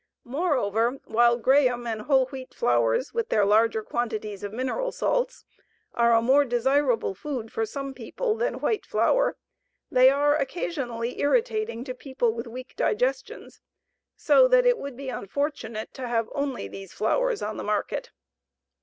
Moreover, 0.25 0.97
while 1.05 1.37
Graham 1.37 1.85
and 1.85 2.01
whole 2.01 2.25
wheat 2.25 2.55
flours 2.55 3.13
with 3.13 3.29
their 3.29 3.45
larger 3.45 3.83
quantities 3.83 4.43
of 4.43 4.51
mineral 4.51 4.91
salts 4.91 5.45
are 5.93 6.15
a 6.15 6.23
more 6.23 6.43
desirable 6.43 7.13
food 7.13 7.53
for 7.53 7.67
some 7.67 7.93
people 7.93 8.33
than 8.35 8.61
white 8.61 8.83
flour, 8.83 9.37
they 9.91 10.09
are 10.09 10.35
occasionally 10.35 11.19
irritating 11.21 11.83
to 11.83 11.93
people 11.93 12.33
with 12.33 12.47
weak 12.47 12.75
digestions, 12.75 13.61
so 14.15 14.47
that 14.47 14.65
it 14.65 14.79
would 14.79 14.97
be 14.97 15.09
unfortunate 15.09 15.93
to 15.93 16.07
have 16.07 16.27
only 16.33 16.67
these 16.67 16.91
flours 16.93 17.43
on 17.43 17.57
the 17.57 17.63
market. 17.63 18.09